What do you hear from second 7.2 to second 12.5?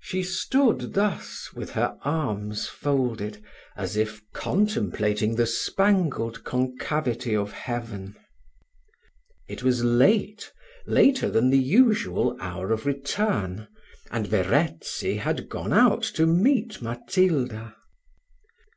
of heaven. It was late later than the usual